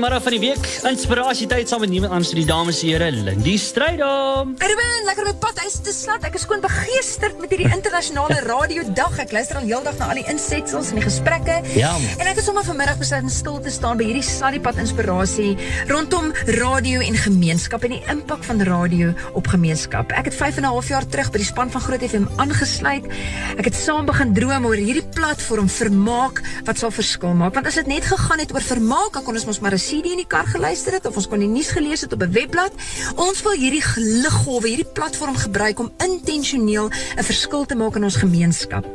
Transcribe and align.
middag 0.00 0.22
van 0.24 0.32
die 0.32 0.40
week. 0.40 0.66
Inspirasie 0.88 1.46
tyd 1.50 1.68
saam 1.68 1.82
met 1.84 1.90
niemand 1.92 2.14
anders 2.16 2.32
die 2.36 2.46
dames 2.48 2.80
en 2.80 2.88
here 2.88 3.10
Lindy 3.12 3.56
Strydom. 3.60 4.54
Ruben, 4.58 5.04
lekker 5.04 5.28
op 5.28 5.40
pad 5.42 5.58
huis 5.60 5.76
te 5.84 5.92
slat. 5.92 6.24
Ek 6.24 6.38
is 6.38 6.46
skoon 6.46 6.62
begeesterd 6.64 7.36
met 7.42 7.52
hierdie 7.52 7.68
internasionale 7.68 8.38
radiodag. 8.52 9.18
Ek 9.20 9.34
luister 9.36 9.60
al 9.60 9.66
heeldag 9.68 9.98
na 10.00 10.08
al 10.14 10.20
die 10.22 10.24
insetsels 10.32 10.92
en 10.94 11.00
die 11.00 11.04
gesprekke. 11.04 11.58
Ja. 11.76 11.92
En 12.16 12.30
ek 12.30 12.40
het 12.40 12.46
sommer 12.46 12.64
vanmiddag 12.64 13.00
besluit 13.02 13.26
om 13.26 13.32
stil 13.34 13.58
te 13.60 13.72
staan 13.74 14.00
by 14.00 14.06
hierdie 14.08 14.24
Sladdiepad 14.24 14.80
inspirasie 14.80 15.50
rondom 15.90 16.30
radio 16.60 17.04
en 17.04 17.20
gemeenskap 17.26 17.84
en 17.84 17.96
die 17.98 18.02
impak 18.14 18.46
van 18.48 18.64
radio 18.64 19.12
op 19.36 19.52
gemeenskap. 19.52 20.14
Ek 20.16 20.30
het 20.30 20.38
5 20.38 20.62
en 20.62 20.68
'n 20.68 20.72
half 20.72 20.88
jaar 20.88 21.06
terug 21.06 21.30
by 21.32 21.42
die 21.44 21.50
span 21.50 21.70
van 21.70 21.84
Groot 21.84 22.04
FM 22.08 22.26
aangesluit. 22.40 23.04
Ek 23.58 23.68
het 23.68 23.76
saam 23.76 24.06
begin 24.06 24.32
droom 24.32 24.64
oor 24.64 24.80
hierdie 24.80 25.06
platform 25.12 25.68
vermaak 25.68 26.40
wat 26.64 26.78
sal 26.78 26.90
verskil 26.90 27.34
maak. 27.34 27.54
Want 27.54 27.66
as 27.66 27.74
dit 27.74 27.86
net 27.86 28.04
gegaan 28.04 28.38
het 28.38 28.54
oor 28.54 28.64
vermaak, 28.64 29.12
dan 29.12 29.22
kon 29.24 29.34
ons 29.34 29.44
mos 29.44 29.60
maar 29.60 29.74
'n 29.74 29.89
CD 29.90 30.12
in 30.14 30.20
die 30.22 30.28
kar 30.28 30.46
geluister 30.46 30.94
het 30.94 31.06
of 31.08 31.16
ons 31.18 31.26
kon 31.26 31.40
die 31.42 31.48
nuus 31.50 31.72
gelees 31.74 32.04
het 32.04 32.12
op 32.14 32.22
'n 32.22 32.30
webblad. 32.32 32.72
Ons 33.16 33.42
wil 33.42 33.56
hierdie 33.58 33.82
liggolwe, 34.22 34.68
hierdie 34.68 34.92
platform 34.92 35.36
gebruik 35.36 35.78
om 35.78 35.90
intentioneel 35.98 36.90
'n 37.18 37.24
verskil 37.24 37.66
te 37.66 37.74
maak 37.74 37.96
in 37.96 38.04
ons 38.04 38.16
gemeenskap. 38.16 38.86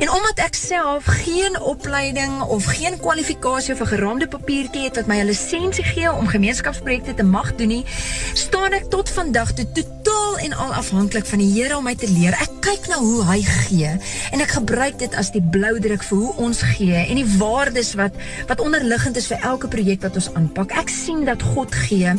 En 0.00 0.10
omdat 0.10 0.36
ek 0.36 0.54
self 0.54 1.04
geen 1.04 1.60
opleiding 1.60 2.42
of 2.42 2.64
geen 2.64 3.00
kwalifikasie 3.00 3.74
of 3.74 3.80
'n 3.80 3.86
geraamde 3.86 4.28
papiertjie 4.28 4.84
het 4.84 4.96
wat 4.96 5.06
my 5.06 5.20
'n 5.20 5.26
lisensie 5.26 5.84
gee 5.84 6.12
om 6.12 6.26
gemeenskapsprojekte 6.26 7.14
te 7.14 7.24
mag 7.24 7.54
doen 7.54 7.68
nie, 7.68 7.84
staan 8.32 8.72
ek 8.72 8.90
tot 8.90 9.10
vandag 9.10 9.52
toe 9.52 9.72
totaal 9.72 10.38
en 10.38 10.52
al 10.52 10.74
afhanklik 10.74 11.26
van 11.26 11.38
die 11.38 11.52
Here 11.52 11.76
om 11.76 11.84
my 11.84 11.94
te 11.94 12.10
leer. 12.10 12.32
Ek 12.32 12.50
kyk 12.60 12.86
na 12.88 12.98
hoe 13.02 13.24
hy 13.26 13.42
gee 13.42 13.90
en 14.32 14.40
ek 14.40 14.54
gebruik 14.56 14.98
dit 14.98 15.14
as 15.18 15.30
die 15.34 15.42
bloudruk 15.42 16.02
vir 16.06 16.18
hoe 16.18 16.32
ons 16.46 16.62
gee 16.76 16.94
en 16.94 17.18
die 17.18 17.26
waardes 17.38 17.92
wat 17.98 18.16
wat 18.48 18.62
onderliggend 18.64 19.18
is 19.20 19.26
vir 19.32 19.42
elke 19.52 19.68
projek 19.68 20.02
wat 20.06 20.18
ons 20.20 20.30
aanpak. 20.42 20.74
Ek 20.80 20.90
sien 20.90 21.22
dat 21.28 21.42
God 21.54 21.74
gee 21.86 22.12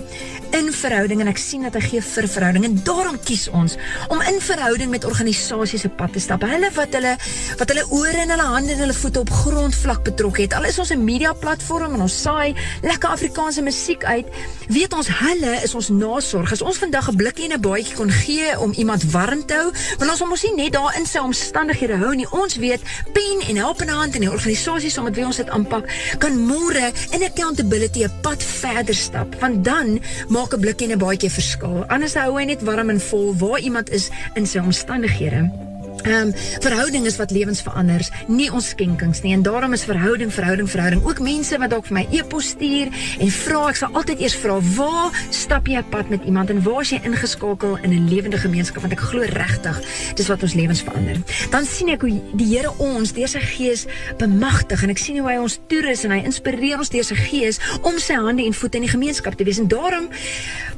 in 0.53 0.69
verhouding 0.73 1.23
en 1.23 1.29
ek 1.31 1.39
sien 1.41 1.65
dat 1.65 1.75
hy 1.77 1.81
gee 1.87 2.01
vir 2.05 2.27
verhouding 2.29 2.65
en 2.67 2.75
daarom 2.85 3.17
kies 3.25 3.47
ons 3.57 3.75
om 4.13 4.21
in 4.29 4.37
verhouding 4.43 4.91
met 4.93 5.05
organisasies 5.07 5.83
se 5.83 5.89
pad 5.89 6.13
te 6.13 6.21
stap. 6.23 6.45
Hulle 6.47 6.69
wat 6.75 6.93
hulle 6.95 7.15
wat 7.59 7.73
hulle 7.73 7.85
ore 7.97 8.21
en 8.23 8.33
hulle 8.35 8.47
hande 8.53 8.75
en 8.75 8.83
hulle 8.85 8.95
voete 8.97 9.23
op 9.23 9.33
grondvlak 9.43 10.03
betrok 10.05 10.39
het. 10.43 10.55
Al 10.57 10.69
is 10.69 10.79
ons 10.79 10.93
'n 10.93 11.03
media 11.03 11.33
platform 11.33 11.95
en 11.97 12.05
ons 12.05 12.21
saai 12.21 12.55
lekker 12.83 13.09
Afrikaanse 13.09 13.61
musiek 13.61 14.03
uit, 14.03 14.27
weet 14.69 14.93
ons 14.93 15.07
hulle 15.07 15.53
is 15.63 15.75
ons 15.75 15.89
nasorg. 15.89 16.51
As 16.51 16.61
ons 16.61 16.77
vandag 16.77 17.09
'n 17.09 17.15
blikkie 17.15 17.45
en 17.49 17.57
'n 17.57 17.61
baadjie 17.61 17.95
kon 17.95 18.11
gee 18.11 18.59
om 18.59 18.71
iemand 18.71 19.03
warm 19.11 19.45
te 19.45 19.53
hou, 19.53 19.71
wil 19.99 20.09
ons 20.09 20.23
mos 20.23 20.43
nie 20.43 20.63
net 20.63 20.73
daar 20.73 20.95
in 20.97 21.05
sy 21.05 21.19
omstandighede 21.19 21.97
hou 21.97 22.15
nie. 22.15 22.27
Ons 22.31 22.55
weet 22.55 22.81
pen 23.13 23.41
en 23.49 23.55
helpende 23.55 23.93
hand 23.93 24.15
en 24.15 24.21
die 24.21 24.31
organisasies 24.31 24.97
om 24.97 25.03
met 25.03 25.15
wie 25.15 25.25
ons 25.25 25.37
dit 25.37 25.49
aanpak, 25.49 25.89
kan 26.19 26.37
môre 26.37 26.91
in 27.11 27.23
accountability 27.23 28.03
'n 28.03 28.12
pad 28.21 28.43
verder 28.43 28.95
stap. 28.95 29.35
Want 29.39 29.65
dan 29.65 29.99
maak 30.27 30.53
'n 30.53 30.59
blikkie 30.59 30.87
en 30.87 30.93
'n 30.93 30.99
baadjie 30.99 31.31
verskil. 31.31 31.85
Anders 31.87 32.13
hou 32.13 32.37
hy 32.39 32.45
net 32.45 32.61
warm 32.61 32.89
en 32.89 32.99
vol 32.99 33.35
waar 33.35 33.59
iemand 33.59 33.89
is 33.89 34.09
in 34.33 34.45
sy 34.45 34.59
omstandighede. 34.59 35.72
Ehm 36.03 36.27
um, 36.27 36.33
verhouding 36.59 37.05
is 37.05 37.15
wat 37.15 37.31
lewens 37.31 37.61
verander, 37.63 38.03
nie 38.27 38.49
ons 38.51 38.73
skenkings 38.73 39.21
nie. 39.23 39.31
En 39.33 39.41
daarom 39.41 39.73
is 39.73 39.85
verhouding, 39.87 40.33
verhouding, 40.33 40.69
verhouding. 40.69 41.03
Ook 41.05 41.19
mense 41.23 41.57
wat 41.57 41.71
dalk 41.71 41.85
vir 41.87 41.95
my 41.95 42.03
e-pos 42.11 42.49
stuur 42.57 42.91
en 43.23 43.31
vra, 43.31 43.61
ek 43.69 43.79
sal 43.79 43.95
altyd 43.95 44.19
eers 44.19 44.35
vra, 44.35 44.57
"Waar 44.75 45.15
stap 45.29 45.67
jy 45.67 45.77
'n 45.77 45.89
pad 45.89 46.09
met 46.09 46.25
iemand 46.25 46.49
en 46.49 46.63
waar 46.63 46.81
is 46.81 46.89
jy 46.89 46.99
ingeskakel 47.03 47.77
in 47.83 47.91
'n 47.93 48.09
lewende 48.09 48.37
gemeenskap?" 48.37 48.81
Want 48.81 48.93
ek 48.93 48.99
glo 48.99 49.21
regtig 49.21 49.81
dis 50.15 50.27
wat 50.27 50.43
ons 50.43 50.53
lewens 50.53 50.81
verander. 50.81 51.17
Dan 51.49 51.65
sien 51.65 51.89
ek 51.89 52.01
hoe 52.01 52.21
die 52.33 52.51
Here 52.53 52.73
ons 52.77 53.13
deur 53.13 53.27
sy 53.27 53.39
gees 53.39 53.85
bemagtig 54.17 54.83
en 54.83 54.89
ek 54.89 54.97
sien 54.97 55.17
hoe 55.17 55.29
hy 55.29 55.37
ons 55.37 55.59
toerus 55.67 56.03
en 56.03 56.11
hy 56.11 56.23
inspireer 56.25 56.77
ons 56.77 56.89
deur 56.89 57.03
sy 57.03 57.15
gees 57.15 57.59
om 57.81 57.99
sy 57.99 58.13
hande 58.13 58.43
en 58.43 58.53
voete 58.53 58.77
in 58.77 58.83
die 58.83 58.91
gemeenskap 58.91 59.35
te 59.35 59.43
wees. 59.43 59.59
En 59.59 59.67
daarom 59.67 60.09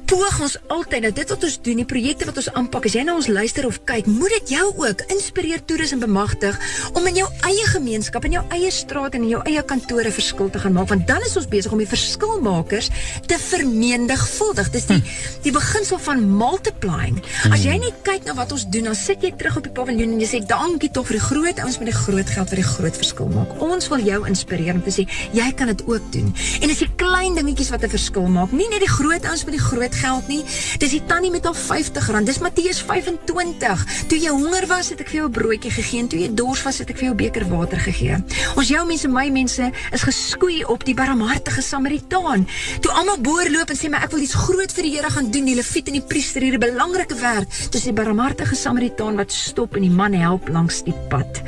poog 0.06 0.42
ons 0.42 0.58
altyd 0.68 1.08
dat 1.08 1.16
dit 1.16 1.30
wat 1.30 1.44
ons 1.44 1.62
doen, 1.62 1.82
die 1.82 1.86
projekte 1.86 2.28
wat 2.30 2.38
ons 2.38 2.50
aanpak, 2.54 2.86
as 2.86 2.96
jy 2.98 3.04
na 3.04 3.16
ons 3.18 3.28
luister 3.28 3.66
of 3.66 3.80
kyk, 3.90 4.06
moet 4.06 4.34
dit 4.40 4.56
jou 4.56 4.66
ook 4.84 5.02
inspireer, 5.16 5.64
toerus 5.66 5.94
en 5.96 6.02
bemagtig 6.04 6.58
om 6.94 7.06
in 7.10 7.20
jou 7.22 7.28
eie 7.48 7.66
gemeenskap, 7.72 8.26
in 8.28 8.38
jou 8.38 8.44
eie 8.56 8.72
straat 8.74 9.16
en 9.18 9.26
in 9.26 9.32
jou 9.34 9.42
eie 9.48 9.64
kantore 9.68 10.12
verskil 10.14 10.52
te 10.54 10.62
gaan 10.62 10.76
maak, 10.76 10.90
want 10.92 11.08
dan 11.10 11.24
is 11.26 11.36
ons 11.40 11.48
besig 11.50 11.74
om 11.74 11.82
die 11.82 11.90
verskilmakers 11.90 12.92
te 13.30 13.40
vermenigvuldig. 13.42 14.72
Dis 14.76 14.88
die 14.92 15.02
die 15.46 15.54
beginsel 15.56 16.00
van 16.02 16.24
multiplying. 16.26 17.20
As 17.54 17.66
jy 17.66 17.78
net 17.82 18.00
kyk 18.08 18.26
na 18.26 18.36
wat 18.38 18.54
ons 18.56 18.66
doen, 18.74 18.90
dan 18.90 18.98
sit 18.98 19.24
jy 19.24 19.32
terug 19.38 19.60
op 19.60 19.68
die 19.68 19.74
paviljoen 19.76 20.16
en 20.16 20.24
jy 20.24 20.30
sê 20.30 20.42
dankie 20.50 20.90
tog 20.94 21.08
vir 21.10 21.20
die 21.20 21.26
groot 21.26 21.62
ouens 21.64 21.80
met 21.82 21.92
die 21.92 21.98
groot 21.98 22.34
geld 22.36 22.54
wat 22.54 22.62
die 22.62 22.68
groot 22.68 23.00
verskil 23.02 23.30
maak. 23.34 23.54
Ons 23.64 23.90
wil 23.94 24.04
jou 24.06 24.22
inspireer 24.30 24.78
om 24.78 24.84
te 24.86 24.94
sê 24.94 25.08
jy 25.36 25.48
kan 25.58 25.72
dit 25.72 25.86
ook 25.88 26.12
doen. 26.16 26.32
En 26.62 26.72
dis 26.72 26.84
die 26.84 26.92
klein 27.00 27.38
dingetjies 27.38 27.72
wat 27.74 27.84
'n 27.86 27.94
verskil 27.94 28.28
maak. 28.28 28.52
Nie 28.52 28.70
net 28.70 28.82
die 28.82 28.92
groot 28.92 29.26
ouens 29.26 29.46
met 29.46 29.54
die 29.54 29.66
groot 29.70 29.96
geld 29.96 30.28
nie. 30.28 30.44
Dis 30.80 30.92
die 30.92 31.04
tannie 31.06 31.32
met 31.32 31.46
haar 31.46 31.56
R50. 31.56 32.24
Dis 32.26 32.40
Matteus 32.40 32.82
25. 32.82 33.86
Toe 34.08 34.20
jy 34.20 34.30
honger 34.30 34.68
was, 34.68 34.90
het 34.90 35.02
ek 35.06 35.12
vir 35.12 35.20
jou 35.22 35.28
'n 35.30 35.38
broodjie 35.38 35.72
gegee 35.72 36.00
en 36.02 36.08
toe 36.08 36.20
jy 36.20 36.30
dors 36.34 36.64
was, 36.66 36.80
het 36.80 36.90
ek 36.90 36.98
vir 36.98 37.06
jou 37.06 37.14
'n 37.14 37.18
beker 37.18 37.46
water 37.50 37.78
gegee. 37.78 38.18
Ons 38.58 38.68
jou 38.68 38.86
mense, 38.86 39.08
my 39.08 39.30
mense, 39.30 39.72
is 39.92 40.02
geskoei 40.02 40.64
op 40.66 40.84
die 40.84 40.96
barmhartige 40.96 41.62
Samaritaan. 41.62 42.48
Toe 42.82 42.92
almal 42.92 43.22
boorloop 43.22 43.70
en 43.70 43.78
sê 43.78 43.90
maar 43.90 44.04
ek 44.04 44.12
wil 44.12 44.22
iets 44.22 44.34
groot 44.34 44.72
vir 44.72 44.84
die 44.84 44.96
Here 44.96 45.10
gaan 45.10 45.32
doen, 45.32 45.46
die 45.46 45.56
leviet 45.56 45.88
en 45.88 45.94
die 45.94 46.02
priester 46.02 46.42
hier 46.42 46.54
'n 46.54 46.60
belangrike 46.60 47.16
werk, 47.16 47.48
dis 47.72 47.84
die 47.84 47.94
barmhartige 47.94 48.56
Samaritaan 48.56 49.16
wat 49.16 49.32
stop 49.32 49.76
en 49.76 49.82
die 49.82 49.92
man 49.92 50.14
help 50.14 50.48
langs 50.48 50.84
die 50.84 50.96
pad. 51.10 51.42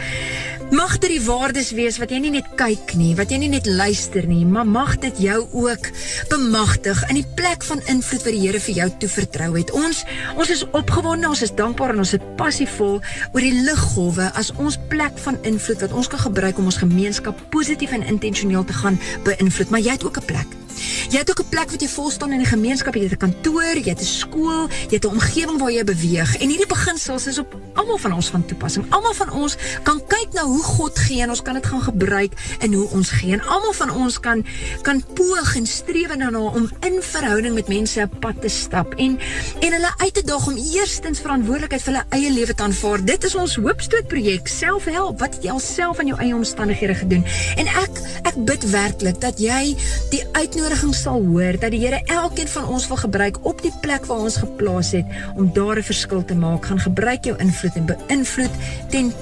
Mag 0.68 0.98
dit 1.00 1.14
die 1.14 1.22
waardes 1.24 1.70
wees 1.72 1.96
wat 2.02 2.12
jy 2.12 2.18
nie 2.20 2.32
net 2.34 2.48
kyk 2.60 2.92
nie, 3.00 3.14
wat 3.16 3.32
jy 3.32 3.38
nie 3.40 3.52
net 3.54 3.70
luister 3.72 4.26
nie, 4.28 4.42
maar 4.44 4.68
mag 4.68 4.98
dit 5.00 5.22
jou 5.24 5.38
ook 5.62 5.88
bemagtig 6.28 7.00
in 7.08 7.22
die 7.22 7.30
plek 7.40 7.64
van 7.64 7.80
invloed 7.88 8.26
wat 8.28 8.36
die 8.36 8.42
Here 8.42 8.60
vir 8.60 8.82
jou 8.82 8.90
toevertrou 9.06 9.50
het. 9.56 9.72
Ons 9.72 10.04
ons 10.36 10.52
is 10.52 10.66
opgewonde, 10.76 11.32
ons 11.32 11.46
is 11.48 11.56
dankbaar 11.56 11.96
en 11.96 12.04
ons 12.04 12.14
is 12.20 12.28
passievol 12.36 13.00
oor 13.00 13.44
die 13.48 13.56
liggolwe 13.64 14.28
as 14.36 14.52
ons 14.60 14.76
plek 14.92 15.16
van 15.24 15.40
invloed 15.48 15.88
wat 15.88 15.96
ons 15.96 16.12
kan 16.12 16.26
gebruik 16.28 16.60
om 16.60 16.68
ons 16.68 16.84
gemeenskap 16.84 17.48
positief 17.56 17.96
en 17.96 18.04
intentioneel 18.04 18.68
te 18.68 18.76
gaan 18.84 19.00
beïnvloed, 19.24 19.72
maar 19.72 19.88
jy 19.88 19.96
het 19.96 20.04
ook 20.04 20.20
'n 20.20 20.32
plek. 20.36 20.67
Jy 21.10 21.18
het 21.18 21.30
ook 21.30 21.40
'n 21.40 21.50
plek 21.50 21.72
wat 21.72 21.82
jy 21.82 21.88
vol 21.88 22.10
staan 22.10 22.32
in 22.32 22.42
'n 22.42 22.46
gemeenskap, 22.46 22.94
jy 22.96 23.04
het 23.04 23.12
'n 23.12 23.18
kantoor, 23.18 23.78
jy 23.78 23.90
het 23.90 24.02
'n 24.02 24.06
skool, 24.06 24.68
jy 24.90 24.96
het 24.96 25.06
'n 25.06 25.10
omgewing 25.10 25.60
waar 25.60 25.72
jy 25.72 25.84
beweeg. 25.84 26.38
En 26.38 26.50
hierdie 26.50 26.68
beginsels 26.68 27.28
is 27.28 27.38
op 27.38 27.56
almal 27.74 27.98
van 27.98 28.14
ons 28.14 28.28
van 28.28 28.46
toepassing. 28.46 28.86
Almal 28.90 29.14
van 29.14 29.32
ons 29.32 29.56
kan 29.84 30.02
kyk 30.08 30.34
na 30.34 30.44
hoe 30.44 30.64
God 30.64 31.00
gee 31.00 31.22
en 31.22 31.30
ons 31.30 31.42
kan 31.42 31.54
dit 31.54 31.66
gaan 31.66 31.82
gebruik 31.82 32.34
in 32.60 32.74
hoe 32.74 32.90
ons 32.90 33.10
gee. 33.10 33.32
En 33.34 33.42
almal 33.42 33.74
van 33.74 33.90
ons 33.90 34.20
kan 34.20 34.46
kan 34.82 35.04
poog 35.14 35.56
en 35.56 35.66
streef 35.66 36.08
daarna 36.08 36.40
om 36.40 36.70
in 36.80 37.02
verhouding 37.02 37.54
met 37.54 37.68
mense 37.68 38.02
'n 38.02 38.10
pad 38.20 38.42
te 38.42 38.48
stap 38.48 38.94
en 38.94 39.20
en 39.60 39.72
hulle 39.72 39.94
uit 39.98 40.14
te 40.14 40.24
daag 40.24 40.48
om 40.48 40.56
eerstens 40.56 41.20
verantwoordelikheid 41.20 41.82
vir 41.82 41.94
hulle 41.94 42.06
eie 42.10 42.32
lewe 42.32 42.54
te 42.54 42.64
aanvaar. 42.64 43.06
Dit 43.06 43.24
is 43.24 43.36
ons 43.36 43.56
hoopstoot 43.56 44.08
projek, 44.08 44.48
selfhelp. 44.48 45.20
Wat 45.20 45.34
het 45.34 45.44
jy 45.44 45.50
alself 45.50 46.00
aan 46.00 46.08
jou 46.08 46.20
eie 46.20 46.36
omstandighede 46.36 46.96
gedoen? 46.96 47.26
En 47.56 47.68
ek 47.68 48.02
ek 48.24 48.46
bid 48.46 48.70
werklik 48.70 49.22
dat 49.22 49.40
jy 49.40 49.76
die 50.10 50.24
uitnodiging 50.32 50.67
sal 50.76 51.24
hoor 51.26 51.60
dat 51.60 51.72
die 51.72 51.80
Here 51.80 52.02
elkeen 52.06 52.48
van 52.48 52.66
ons 52.68 52.88
wil 52.88 52.98
gebruik 52.98 53.38
op 53.46 53.62
die 53.62 53.74
plek 53.82 54.06
waar 54.06 54.26
ons 54.28 54.38
geplaas 54.38 54.92
het 54.92 55.06
om 55.36 55.54
daar 55.54 55.78
'n 55.78 55.84
verskil 55.84 56.26
te 56.26 56.36
maak. 56.36 56.66
Gaan 56.66 56.80
gebruik 56.80 57.24
jou 57.24 57.38
invloed 57.38 57.76
en 57.76 57.86
beïnvloed 57.86 58.52
ten 58.90 59.14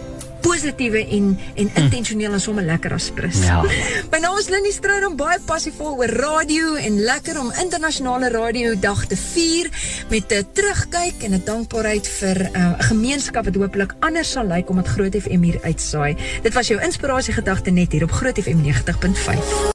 positiewe 0.42 1.08
en 1.08 1.40
en 1.56 1.70
intentioneel 1.74 2.34
en 2.34 2.42
sommer 2.42 2.64
lekker 2.64 2.94
aspres. 2.94 3.42
Ja. 3.44 3.62
My 4.12 4.20
naam 4.22 4.38
is 4.38 4.50
Lindy 4.50 4.72
Strydom, 4.72 5.16
baie 5.16 5.40
passievol 5.46 5.98
oor 5.98 6.14
radio 6.22 6.76
en 6.76 7.00
lekker 7.00 7.40
om 7.40 7.52
internasionale 7.62 8.30
radio 8.30 8.76
dag 8.80 9.06
te 9.06 9.18
vier 9.18 9.70
met 10.10 10.34
'n 10.34 10.48
terugkyk 10.54 11.24
en 11.24 11.34
'n 11.34 11.42
dankbaarheid 11.46 12.08
vir 12.08 12.38
'n 12.38 12.58
uh, 12.58 12.74
gemeenskap 12.78 13.46
wat 13.46 13.56
hopelik 13.56 13.96
anders 14.00 14.32
sal 14.32 14.46
lyk 14.46 14.70
omdat 14.70 14.88
Groot 14.88 15.16
FM 15.16 15.42
hier 15.42 15.60
uitsaai. 15.64 16.16
Dit 16.42 16.54
was 16.54 16.68
jou 16.68 16.82
inspirasie 16.82 17.34
gedagte 17.34 17.72
net 17.72 17.92
hier 17.92 18.04
op 18.04 18.12
Groot 18.12 18.38
FM 18.38 18.62
90.5. 18.62 19.74